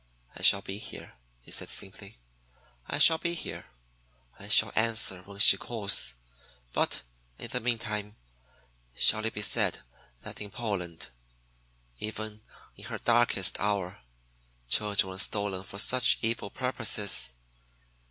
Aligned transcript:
"I 0.35 0.41
shall 0.41 0.63
be 0.63 0.79
here," 0.79 1.13
he 1.41 1.51
said 1.51 1.69
simply. 1.69 2.17
"I 2.87 2.97
shall 2.97 3.19
be 3.19 3.35
here, 3.35 3.67
I 4.39 4.47
shall 4.47 4.71
answer 4.75 5.21
when 5.25 5.37
she 5.37 5.57
calls, 5.57 6.15
but 6.73 7.03
in 7.37 7.49
the 7.49 7.59
meantime 7.59 8.15
shall 8.95 9.23
it 9.25 9.35
be 9.35 9.43
said 9.43 9.81
that 10.21 10.41
in 10.41 10.49
Poland, 10.49 11.09
even 11.99 12.41
in 12.75 12.85
her 12.85 12.97
darkest 12.97 13.59
hour, 13.59 13.99
children 14.67 15.07
were 15.11 15.19
stolen 15.19 15.61
for 15.61 15.77
such 15.77 16.17
evil 16.23 16.49
purposes? 16.49 17.33